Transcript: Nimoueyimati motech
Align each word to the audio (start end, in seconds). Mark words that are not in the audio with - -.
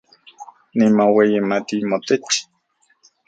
Nimoueyimati 0.77 1.77
motech 1.89 2.29